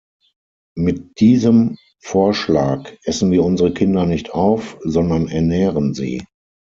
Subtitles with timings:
[0.75, 6.25] Mit diesem Vorschlag essen wir unsere Kinder nicht auf, sondern ernähren sie.